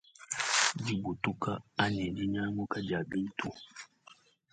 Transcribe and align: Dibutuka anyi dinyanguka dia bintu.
Dibutuka 0.85 1.51
anyi 1.83 2.05
dinyanguka 2.17 2.77
dia 2.87 3.01
bintu. 3.09 3.49